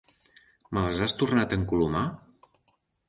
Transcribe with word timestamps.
Me 0.77 0.85
les 0.85 1.01
has 1.07 1.15
tornat 1.19 1.53
a 1.55 1.59
encolomar? 1.61 2.05